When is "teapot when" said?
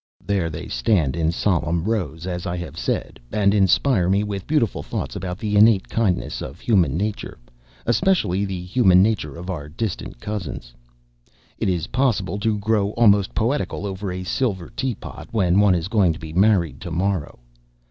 14.75-15.59